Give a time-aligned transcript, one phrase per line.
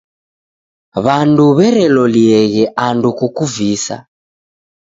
[1.05, 3.95] W'andu w'erelolieghe andu kokuvisa.